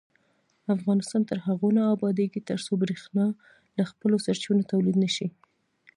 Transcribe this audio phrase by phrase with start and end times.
[0.75, 3.25] افغانستان تر هغو نه ابادیږي، ترڅو بریښنا
[3.77, 5.27] له خپلو سرچینو تولید نشي.